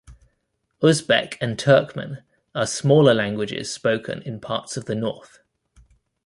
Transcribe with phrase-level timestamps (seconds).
[0.81, 2.23] Uzbek and Turkmen
[2.55, 5.37] are smaller languages spoken in parts of the north.